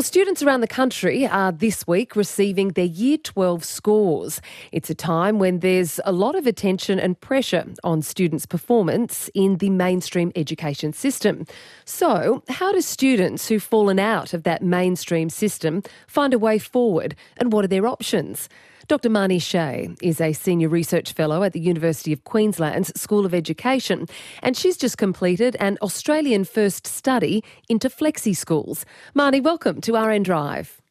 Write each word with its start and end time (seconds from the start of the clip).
Well, 0.00 0.06
students 0.06 0.42
around 0.42 0.62
the 0.62 0.66
country 0.66 1.26
are 1.26 1.52
this 1.52 1.86
week 1.86 2.16
receiving 2.16 2.68
their 2.68 2.86
Year 2.86 3.18
12 3.18 3.62
scores. 3.62 4.40
It's 4.72 4.88
a 4.88 4.94
time 4.94 5.38
when 5.38 5.58
there's 5.58 6.00
a 6.06 6.10
lot 6.10 6.34
of 6.34 6.46
attention 6.46 6.98
and 6.98 7.20
pressure 7.20 7.66
on 7.84 8.00
students' 8.00 8.46
performance 8.46 9.28
in 9.34 9.58
the 9.58 9.68
mainstream 9.68 10.32
education 10.34 10.94
system. 10.94 11.44
So, 11.84 12.42
how 12.48 12.72
do 12.72 12.80
students 12.80 13.48
who've 13.48 13.62
fallen 13.62 13.98
out 13.98 14.32
of 14.32 14.44
that 14.44 14.62
mainstream 14.62 15.28
system 15.28 15.82
find 16.06 16.32
a 16.32 16.38
way 16.38 16.58
forward, 16.58 17.14
and 17.36 17.52
what 17.52 17.66
are 17.66 17.68
their 17.68 17.86
options? 17.86 18.48
Dr. 18.90 19.08
Marnee 19.08 19.38
Shay 19.38 19.94
is 20.02 20.20
a 20.20 20.32
senior 20.32 20.68
research 20.68 21.12
fellow 21.12 21.44
at 21.44 21.52
the 21.52 21.60
University 21.60 22.12
of 22.12 22.24
Queensland's 22.24 22.90
School 23.00 23.24
of 23.24 23.32
Education, 23.32 24.08
and 24.42 24.56
she's 24.56 24.76
just 24.76 24.98
completed 24.98 25.54
an 25.60 25.78
Australian 25.80 26.42
first 26.42 26.88
study 26.88 27.44
into 27.68 27.88
flexi 27.88 28.36
schools. 28.36 28.84
Marnee, 29.14 29.40
welcome 29.40 29.80
to 29.82 29.96
RN 29.96 30.24
Drive. 30.24 30.82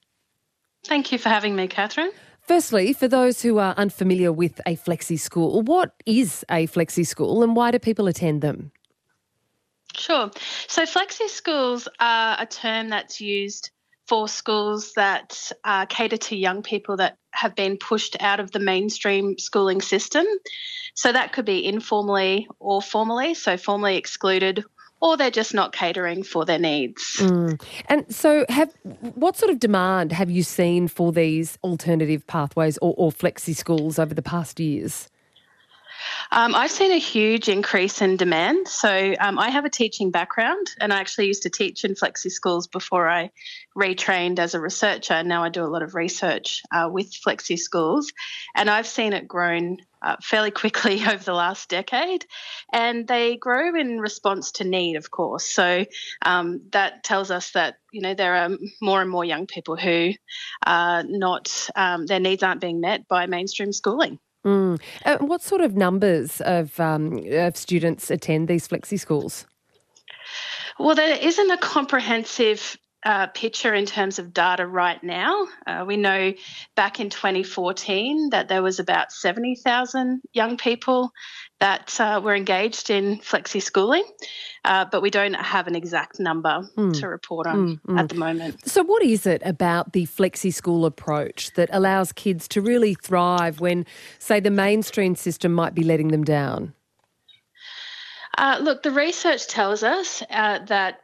Thank 0.86 1.12
you 1.12 1.18
for 1.18 1.28
having 1.28 1.58
me, 1.58 1.68
Catherine. 1.68 2.14
Firstly, 2.42 2.94
for 2.94 3.10
those 3.10 3.42
who 3.42 3.58
are 3.58 3.74
unfamiliar 3.76 4.32
with 4.32 4.62
a 4.66 4.78
flexi 4.78 5.20
school, 5.20 5.62
what 5.62 5.94
is 6.06 6.46
a 6.50 6.68
flexi 6.68 7.06
school 7.06 7.44
and 7.44 7.54
why 7.54 7.70
do 7.70 7.80
people 7.80 8.08
attend 8.08 8.42
them? 8.42 8.72
Sure. 9.94 10.32
So, 10.70 10.84
flexi 10.84 11.28
schools 11.28 11.90
are 12.00 12.38
a 12.40 12.46
term 12.46 12.88
that's 12.88 13.20
used 13.20 13.72
for 14.10 14.28
schools 14.28 14.94
that 14.94 15.52
uh, 15.64 15.86
cater 15.86 16.18
to 16.18 16.36
young 16.36 16.64
people 16.64 16.98
that 16.98 17.18
have 17.40 17.56
been 17.56 17.78
pushed 17.78 18.18
out 18.20 18.40
of 18.40 18.52
the 18.52 18.60
mainstream 18.60 19.38
schooling 19.38 19.82
system. 19.82 20.26
So 20.94 21.12
that 21.12 21.32
could 21.32 21.46
be 21.46 21.66
informally 21.66 22.48
or 22.60 22.82
formally, 22.82 23.34
so 23.34 23.56
formally 23.56 23.96
excluded 23.96 24.66
or 25.02 25.18
they're 25.18 25.32
just 25.32 25.54
not 25.54 25.72
catering 25.72 26.24
for 26.24 26.46
their 26.46 26.60
needs. 26.60 27.18
Mm. 27.20 27.62
And 27.88 28.14
so, 28.14 28.46
have 28.50 28.74
what 29.16 29.38
sort 29.38 29.52
of 29.52 29.60
demand 29.60 30.12
have 30.12 30.30
you 30.30 30.44
seen 30.44 30.88
for 30.88 31.12
these 31.12 31.58
alternative 31.64 32.26
pathways 32.28 32.78
or, 32.80 32.94
or 32.98 33.12
flexi 33.12 33.56
schools 33.56 33.98
over 33.98 34.14
the 34.14 34.22
past 34.22 34.60
years? 34.60 35.10
Um, 36.32 36.54
I've 36.54 36.70
seen 36.70 36.92
a 36.92 36.98
huge 36.98 37.50
increase 37.50 38.02
in 38.02 38.16
demand. 38.16 38.68
So 38.68 39.16
um, 39.20 39.40
I 39.40 39.50
have 39.50 39.66
a 39.66 39.70
teaching 39.70 40.12
background, 40.12 40.68
and 40.80 40.94
I 40.94 41.00
actually 41.00 41.26
used 41.26 41.44
to 41.44 41.50
teach 41.50 41.84
in 41.84 41.96
flexi 41.96 42.30
schools 42.30 42.68
before 42.68 43.10
I 43.10 43.32
retrained 43.76 44.38
as 44.38 44.54
a 44.54 44.60
researcher. 44.60 45.24
Now 45.24 45.44
I 45.44 45.50
do 45.50 45.64
a 45.64 45.68
lot 45.68 45.82
of 45.82 45.96
research 45.96 46.62
uh, 46.72 46.88
with 46.92 47.12
flexi 47.12 47.58
schools, 47.58 48.14
and 48.56 48.70
I've 48.70 48.86
seen 48.86 49.14
it 49.14 49.28
grown 49.28 49.78
uh, 50.04 50.18
fairly 50.22 50.52
quickly 50.62 51.02
over 51.04 51.24
the 51.24 51.34
last 51.34 51.68
decade, 51.68 52.28
and 52.72 53.08
they 53.08 53.36
grow 53.36 53.74
in 53.76 54.00
response 54.00 54.52
to 54.54 54.64
need, 54.64 54.98
of 54.98 55.10
course. 55.10 55.50
So 55.50 55.86
um, 56.24 56.62
that 56.74 57.04
tells 57.04 57.32
us 57.32 57.52
that 57.52 57.78
you 57.92 58.02
know 58.02 58.14
there 58.14 58.36
are 58.36 58.50
more 58.84 59.02
and 59.02 59.10
more 59.10 59.26
young 59.26 59.48
people 59.48 59.78
who 59.78 60.12
are 60.64 61.04
not 61.04 61.70
um, 61.76 62.06
their 62.06 62.20
needs 62.20 62.44
aren't 62.44 62.62
being 62.62 62.82
met 62.82 63.08
by 63.08 63.26
mainstream 63.26 63.74
schooling. 63.74 64.20
Mm. 64.46 64.80
Uh, 65.06 65.18
what 65.18 65.42
sort 65.42 65.62
of 65.62 65.76
numbers 65.76 66.42
of, 66.42 66.80
um, 66.80 67.22
of 67.32 67.58
students 67.58 68.10
attend 68.10 68.48
these 68.48 68.68
flexi 68.68 69.00
schools? 69.00 69.46
Well, 70.80 70.96
there 70.96 71.18
isn't 71.18 71.52
a 71.52 71.58
comprehensive 71.58 72.78
uh, 73.04 73.28
picture 73.28 73.74
in 73.74 73.86
terms 73.86 74.20
of 74.20 74.34
data 74.34 74.66
right 74.66 75.02
now. 75.04 75.48
Uh, 75.66 75.86
we 75.88 75.98
know 75.98 76.34
back 76.76 77.00
in 77.00 77.10
2014 77.10 78.30
that 78.32 78.50
there 78.50 78.62
was 78.62 78.80
about 78.80 79.12
70,000 79.12 80.22
young 80.34 80.58
people 80.58 81.12
that 81.60 82.00
uh, 82.00 82.22
were 82.24 82.36
engaged 82.36 82.90
in 82.90 83.18
flexi 83.20 83.62
schooling, 83.62 84.04
uh, 84.66 84.86
but 84.92 85.02
we 85.02 85.10
don't 85.10 85.34
have 85.34 85.68
an 85.68 85.76
exact 85.76 86.20
number 86.20 86.68
mm. 86.78 87.00
to 87.00 87.08
report 87.08 87.48
on 87.48 87.78
mm, 87.78 87.82
mm. 87.82 88.00
at 88.00 88.10
the 88.10 88.16
moment. 88.16 88.68
So, 88.68 88.84
what 88.84 89.04
is 89.04 89.26
it 89.26 89.42
about 89.46 89.94
the 89.94 90.06
flexi 90.06 90.54
school 90.54 90.86
approach 90.86 91.54
that 91.54 91.70
allows 91.72 92.12
kids 92.12 92.48
to 92.50 92.62
really 92.62 92.96
thrive 92.96 93.60
when, 93.60 93.86
say, 94.20 94.40
the 94.40 94.52
mainstream 94.52 95.16
system 95.16 95.54
might 95.54 95.76
be 95.76 95.84
letting 95.84 96.10
them 96.10 96.24
down? 96.24 96.74
Uh, 98.38 98.58
look, 98.62 98.84
the 98.84 98.92
research 98.92 99.48
tells 99.48 99.84
us 99.84 100.24
uh, 100.30 100.60
that 100.66 101.02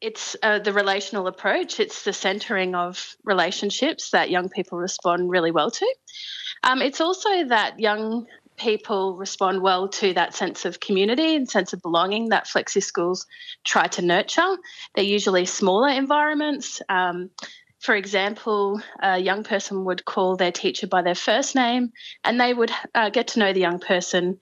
it's 0.00 0.36
uh, 0.42 0.58
the 0.58 0.72
relational 0.72 1.26
approach. 1.26 1.80
It's 1.80 2.04
the 2.04 2.12
centering 2.12 2.74
of 2.74 3.16
relationships 3.24 4.10
that 4.10 4.30
young 4.30 4.48
people 4.48 4.78
respond 4.78 5.30
really 5.30 5.50
well 5.50 5.70
to. 5.70 5.94
Um, 6.62 6.82
it's 6.82 7.00
also 7.00 7.44
that 7.46 7.80
young 7.80 8.26
people 8.56 9.16
respond 9.16 9.62
well 9.62 9.88
to 9.88 10.12
that 10.14 10.34
sense 10.34 10.64
of 10.64 10.80
community 10.80 11.36
and 11.36 11.48
sense 11.48 11.72
of 11.72 11.80
belonging 11.80 12.30
that 12.30 12.46
flexi 12.46 12.82
schools 12.82 13.26
try 13.64 13.86
to 13.86 14.02
nurture. 14.02 14.56
They're 14.94 15.04
usually 15.04 15.46
smaller 15.46 15.90
environments. 15.90 16.82
Um, 16.88 17.30
for 17.80 17.94
example, 17.94 18.80
a 19.00 19.18
young 19.18 19.44
person 19.44 19.84
would 19.84 20.04
call 20.04 20.36
their 20.36 20.50
teacher 20.50 20.88
by 20.88 21.02
their 21.02 21.14
first 21.14 21.54
name, 21.54 21.92
and 22.24 22.40
they 22.40 22.52
would 22.52 22.72
uh, 22.92 23.10
get 23.10 23.28
to 23.28 23.38
know 23.38 23.52
the 23.52 23.60
young 23.60 23.78
person 23.78 24.40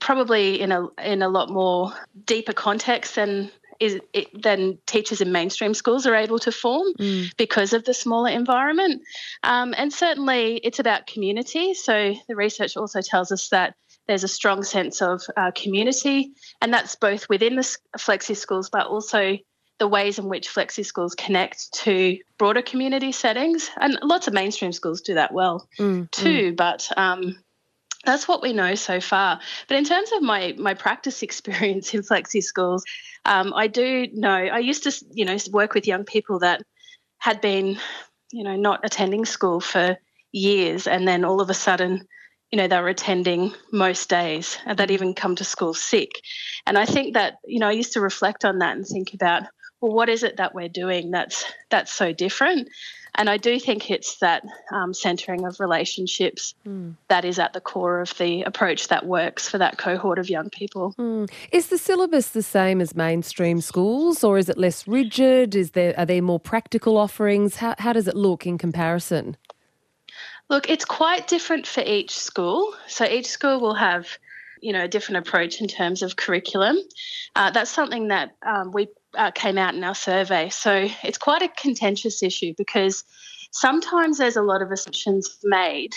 probably 0.00 0.60
in 0.60 0.72
a 0.72 0.86
in 1.04 1.20
a 1.20 1.28
lot 1.28 1.50
more 1.50 1.92
deeper 2.24 2.54
context 2.54 3.16
than 3.16 3.50
is 3.80 4.00
it, 4.12 4.42
than 4.42 4.78
teachers 4.86 5.20
in 5.20 5.32
mainstream 5.32 5.74
schools 5.74 6.06
are 6.06 6.14
able 6.14 6.38
to 6.40 6.52
form 6.52 6.86
mm. 6.98 7.36
because 7.36 7.72
of 7.72 7.84
the 7.84 7.94
smaller 7.94 8.30
environment. 8.30 9.02
Um, 9.42 9.74
and 9.76 9.92
certainly, 9.92 10.56
it's 10.56 10.78
about 10.78 11.06
community. 11.06 11.74
So 11.74 12.14
the 12.28 12.36
research 12.36 12.76
also 12.76 13.00
tells 13.00 13.32
us 13.32 13.48
that 13.50 13.74
there's 14.06 14.24
a 14.24 14.28
strong 14.28 14.62
sense 14.62 15.02
of 15.02 15.22
uh, 15.36 15.50
community, 15.54 16.32
and 16.60 16.72
that's 16.72 16.96
both 16.96 17.28
within 17.28 17.56
the 17.56 17.76
flexi 17.98 18.36
schools, 18.36 18.70
but 18.70 18.86
also 18.86 19.36
the 19.78 19.86
ways 19.86 20.18
in 20.18 20.28
which 20.28 20.48
flexi 20.48 20.84
schools 20.84 21.14
connect 21.14 21.72
to 21.72 22.18
broader 22.36 22.62
community 22.62 23.12
settings. 23.12 23.70
And 23.80 23.98
lots 24.02 24.26
of 24.26 24.34
mainstream 24.34 24.72
schools 24.72 25.02
do 25.02 25.14
that 25.14 25.32
well 25.32 25.68
mm, 25.78 26.10
too. 26.10 26.52
Mm. 26.52 26.56
But 26.56 26.88
um, 26.96 27.36
that's 28.04 28.28
what 28.28 28.42
we 28.42 28.52
know 28.52 28.74
so 28.74 29.00
far. 29.00 29.40
But 29.66 29.76
in 29.76 29.84
terms 29.84 30.12
of 30.12 30.22
my 30.22 30.54
my 30.58 30.74
practice 30.74 31.22
experience 31.28 31.94
in 31.94 32.02
flexi 32.02 32.42
schools, 32.42 32.84
um, 33.24 33.52
I 33.54 33.66
do 33.66 34.06
know 34.12 34.30
I 34.30 34.58
used 34.58 34.84
to 34.84 35.04
you 35.12 35.24
know 35.24 35.36
work 35.50 35.74
with 35.74 35.86
young 35.86 36.04
people 36.04 36.40
that 36.40 36.62
had 37.18 37.40
been 37.40 37.78
you 38.32 38.44
know 38.44 38.56
not 38.56 38.80
attending 38.84 39.24
school 39.24 39.60
for 39.60 39.96
years, 40.32 40.86
and 40.86 41.06
then 41.06 41.24
all 41.24 41.40
of 41.40 41.50
a 41.50 41.54
sudden. 41.54 42.06
You 42.50 42.56
know, 42.56 42.66
they 42.66 42.80
were 42.80 42.88
attending 42.88 43.52
most 43.70 44.08
days 44.08 44.56
and 44.64 44.78
they'd 44.78 44.92
even 44.92 45.12
come 45.12 45.36
to 45.36 45.44
school 45.44 45.74
sick. 45.74 46.12
And 46.64 46.78
I 46.78 46.86
think 46.86 47.12
that, 47.12 47.34
you 47.44 47.58
know, 47.60 47.68
I 47.68 47.72
used 47.72 47.92
to 47.92 48.00
reflect 48.00 48.46
on 48.46 48.60
that 48.60 48.74
and 48.74 48.86
think 48.86 49.12
about, 49.12 49.42
well, 49.82 49.92
what 49.92 50.08
is 50.08 50.22
it 50.22 50.38
that 50.38 50.54
we're 50.54 50.70
doing 50.70 51.10
that's 51.10 51.44
that's 51.68 51.92
so 51.92 52.14
different? 52.14 52.70
And 53.18 53.28
I 53.28 53.36
do 53.36 53.58
think 53.58 53.90
it's 53.90 54.18
that 54.18 54.44
um, 54.70 54.94
centering 54.94 55.44
of 55.44 55.58
relationships 55.58 56.54
mm. 56.64 56.94
that 57.08 57.24
is 57.24 57.40
at 57.40 57.52
the 57.52 57.60
core 57.60 58.00
of 58.00 58.16
the 58.16 58.42
approach 58.42 58.86
that 58.88 59.06
works 59.06 59.48
for 59.48 59.58
that 59.58 59.76
cohort 59.76 60.20
of 60.20 60.30
young 60.30 60.50
people. 60.50 60.94
Mm. 60.96 61.28
Is 61.50 61.66
the 61.66 61.78
syllabus 61.78 62.28
the 62.28 62.44
same 62.44 62.80
as 62.80 62.94
mainstream 62.94 63.60
schools, 63.60 64.22
or 64.22 64.38
is 64.38 64.48
it 64.48 64.56
less 64.56 64.86
rigid? 64.86 65.56
Is 65.56 65.72
there 65.72 65.98
are 65.98 66.06
there 66.06 66.22
more 66.22 66.38
practical 66.38 66.96
offerings? 66.96 67.56
How 67.56 67.74
how 67.78 67.92
does 67.92 68.06
it 68.06 68.14
look 68.14 68.46
in 68.46 68.56
comparison? 68.56 69.36
Look, 70.48 70.70
it's 70.70 70.84
quite 70.84 71.26
different 71.26 71.66
for 71.66 71.82
each 71.82 72.16
school. 72.16 72.72
So 72.86 73.04
each 73.04 73.26
school 73.26 73.58
will 73.60 73.74
have 73.74 74.06
you 74.60 74.72
know 74.72 74.84
a 74.84 74.88
different 74.88 75.26
approach 75.26 75.60
in 75.60 75.68
terms 75.68 76.02
of 76.02 76.16
curriculum. 76.16 76.76
Uh, 77.34 77.50
that's 77.50 77.70
something 77.70 78.08
that 78.08 78.30
um, 78.46 78.72
we 78.72 78.88
uh, 79.14 79.30
came 79.30 79.58
out 79.58 79.74
in 79.74 79.84
our 79.84 79.94
survey. 79.94 80.48
So 80.48 80.88
it's 81.02 81.18
quite 81.18 81.42
a 81.42 81.48
contentious 81.48 82.22
issue 82.22 82.54
because 82.56 83.04
sometimes 83.52 84.18
there's 84.18 84.36
a 84.36 84.42
lot 84.42 84.62
of 84.62 84.70
assumptions 84.70 85.38
made 85.44 85.94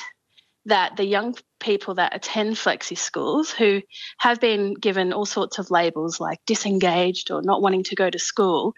that 0.66 0.96
the 0.96 1.06
young 1.06 1.36
people 1.60 1.96
that 1.96 2.16
attend 2.16 2.56
flexi 2.56 2.98
schools 2.98 3.52
who 3.52 3.82
have 4.20 4.40
been 4.40 4.74
given 4.76 5.12
all 5.14 5.26
sorts 5.26 5.58
of 5.58 5.72
labels 5.72 6.20
like 6.20 6.40
disengaged 6.46 7.32
or 7.32 7.42
not 7.42 7.62
wanting 7.62 7.84
to 7.84 7.96
go 7.96 8.10
to 8.10 8.20
school 8.20 8.74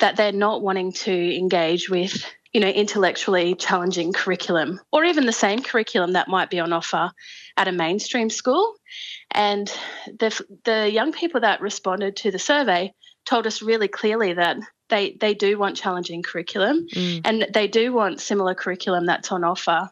that 0.00 0.16
they're 0.16 0.32
not 0.32 0.62
wanting 0.62 0.92
to 0.92 1.36
engage 1.36 1.88
with 1.88 2.24
you 2.52 2.60
know 2.60 2.68
intellectually 2.68 3.54
challenging 3.54 4.12
curriculum 4.12 4.80
or 4.92 5.04
even 5.04 5.26
the 5.26 5.32
same 5.32 5.62
curriculum 5.62 6.12
that 6.12 6.28
might 6.28 6.50
be 6.50 6.60
on 6.60 6.72
offer 6.72 7.10
at 7.56 7.68
a 7.68 7.72
mainstream 7.72 8.30
school 8.30 8.74
and 9.30 9.72
the 10.06 10.44
the 10.64 10.90
young 10.90 11.12
people 11.12 11.40
that 11.40 11.60
responded 11.60 12.16
to 12.16 12.30
the 12.30 12.38
survey 12.38 12.92
told 13.24 13.46
us 13.46 13.62
really 13.62 13.88
clearly 13.88 14.32
that 14.32 14.56
they 14.88 15.16
they 15.20 15.34
do 15.34 15.58
want 15.58 15.76
challenging 15.76 16.22
curriculum 16.22 16.86
mm. 16.94 17.20
and 17.24 17.46
they 17.52 17.68
do 17.68 17.92
want 17.92 18.20
similar 18.20 18.54
curriculum 18.54 19.06
that's 19.06 19.30
on 19.32 19.44
offer 19.44 19.90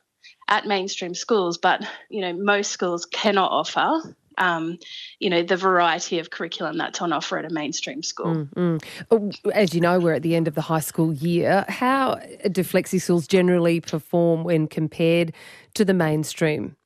at 0.48 0.66
mainstream 0.66 1.14
schools 1.14 1.58
but 1.58 1.86
you 2.08 2.20
know 2.20 2.32
most 2.32 2.70
schools 2.70 3.04
cannot 3.06 3.50
offer 3.50 4.14
um, 4.38 4.78
you 5.18 5.30
know 5.30 5.42
the 5.42 5.56
variety 5.56 6.18
of 6.18 6.30
curriculum 6.30 6.78
that's 6.78 7.00
on 7.00 7.12
offer 7.12 7.38
at 7.38 7.44
a 7.44 7.50
mainstream 7.50 8.02
school. 8.02 8.48
Mm, 8.54 8.80
mm. 9.10 9.52
As 9.52 9.74
you 9.74 9.80
know, 9.80 9.98
we're 9.98 10.14
at 10.14 10.22
the 10.22 10.34
end 10.34 10.48
of 10.48 10.54
the 10.54 10.62
high 10.62 10.80
school 10.80 11.12
year. 11.12 11.64
How 11.68 12.16
do 12.50 12.62
flexi 12.62 13.00
schools 13.00 13.26
generally 13.26 13.80
perform 13.80 14.44
when 14.44 14.66
compared 14.66 15.32
to 15.74 15.84
the 15.84 15.94
mainstream? 15.94 16.76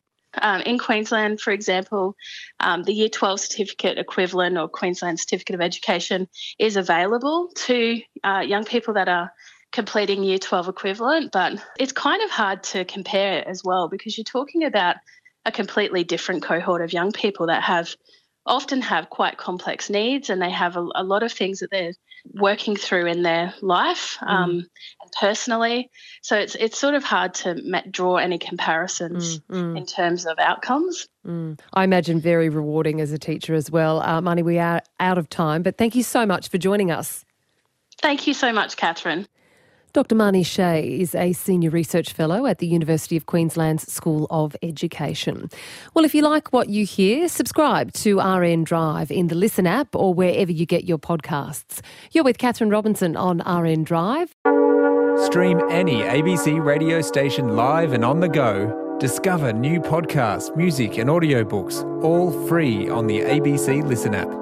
Um, 0.40 0.60
in 0.62 0.78
Queensland, 0.78 1.40
for 1.40 1.50
example, 1.52 2.14
um, 2.60 2.84
the 2.84 2.92
Year 2.92 3.08
12 3.08 3.40
certificate 3.40 3.98
equivalent 3.98 4.56
or 4.56 4.68
Queensland 4.68 5.18
Certificate 5.18 5.54
of 5.54 5.60
Education 5.60 6.28
is 6.58 6.76
available 6.76 7.50
to 7.56 8.00
uh, 8.22 8.44
young 8.46 8.64
people 8.64 8.94
that 8.94 9.08
are 9.08 9.32
completing 9.72 10.22
year 10.22 10.38
12 10.38 10.68
equivalent, 10.68 11.32
but 11.32 11.64
it's 11.78 11.92
kind 11.92 12.22
of 12.22 12.30
hard 12.30 12.62
to 12.62 12.84
compare 12.84 13.46
as 13.46 13.62
well 13.64 13.88
because 13.88 14.16
you're 14.16 14.24
talking 14.24 14.64
about 14.64 14.96
a 15.44 15.52
completely 15.52 16.04
different 16.04 16.42
cohort 16.42 16.82
of 16.82 16.92
young 16.92 17.12
people 17.12 17.46
that 17.46 17.62
have 17.62 17.94
often 18.46 18.80
have 18.80 19.10
quite 19.10 19.36
complex 19.36 19.90
needs 19.90 20.30
and 20.30 20.40
they 20.40 20.50
have 20.50 20.76
a, 20.76 20.86
a 20.94 21.04
lot 21.04 21.22
of 21.22 21.32
things 21.32 21.60
that 21.60 21.70
they're 21.70 21.92
working 22.34 22.76
through 22.76 23.06
in 23.06 23.22
their 23.22 23.54
life 23.60 24.18
mm. 24.20 24.28
um, 24.28 24.50
and 24.50 25.12
personally. 25.18 25.90
So 26.22 26.36
it's 26.36 26.54
it's 26.54 26.78
sort 26.78 26.94
of 26.94 27.04
hard 27.04 27.34
to 27.34 27.82
draw 27.90 28.16
any 28.16 28.38
comparisons 28.38 29.40
mm, 29.40 29.56
mm. 29.56 29.76
in 29.78 29.86
terms 29.86 30.26
of 30.26 30.38
outcomes. 30.38 31.08
Mm. 31.26 31.58
I 31.72 31.84
imagine 31.84 32.20
very 32.20 32.48
rewarding 32.48 33.00
as 33.00 33.12
a 33.12 33.18
teacher 33.18 33.54
as 33.54 33.70
well. 33.70 34.00
Uh, 34.00 34.20
Marnee, 34.20 34.42
we 34.42 34.58
are 34.58 34.82
out 34.98 35.18
of 35.18 35.28
time, 35.28 35.62
but 35.62 35.78
thank 35.78 35.94
you 35.94 36.02
so 36.02 36.26
much 36.26 36.48
for 36.48 36.58
joining 36.58 36.90
us. 36.90 37.24
Thank 37.98 38.26
you 38.26 38.34
so 38.34 38.52
much, 38.52 38.76
Catherine. 38.76 39.26
Dr. 39.92 40.14
Marnee 40.14 40.46
Shay 40.46 41.00
is 41.00 41.16
a 41.16 41.32
Senior 41.32 41.70
Research 41.70 42.12
Fellow 42.12 42.46
at 42.46 42.58
the 42.58 42.66
University 42.66 43.16
of 43.16 43.26
Queensland's 43.26 43.92
School 43.92 44.28
of 44.30 44.54
Education. 44.62 45.50
Well, 45.94 46.04
if 46.04 46.14
you 46.14 46.22
like 46.22 46.52
what 46.52 46.68
you 46.68 46.86
hear, 46.86 47.28
subscribe 47.28 47.92
to 47.94 48.20
RN 48.20 48.62
Drive 48.62 49.10
in 49.10 49.26
the 49.26 49.34
Listen 49.34 49.66
app 49.66 49.96
or 49.96 50.14
wherever 50.14 50.52
you 50.52 50.64
get 50.64 50.84
your 50.84 50.98
podcasts. 50.98 51.80
You're 52.12 52.24
with 52.24 52.38
Catherine 52.38 52.70
Robinson 52.70 53.16
on 53.16 53.38
RN 53.40 53.82
Drive. 53.82 54.36
Stream 55.24 55.60
any 55.70 56.02
ABC 56.02 56.64
radio 56.64 57.00
station 57.02 57.56
live 57.56 57.92
and 57.92 58.04
on 58.04 58.20
the 58.20 58.28
go. 58.28 58.96
Discover 59.00 59.54
new 59.54 59.80
podcasts, 59.80 60.54
music, 60.56 60.98
and 60.98 61.10
audiobooks, 61.10 61.82
all 62.04 62.30
free 62.46 62.88
on 62.88 63.08
the 63.08 63.20
ABC 63.20 63.82
Listen 63.82 64.14
app. 64.14 64.39